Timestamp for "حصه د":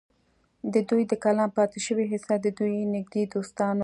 2.11-2.47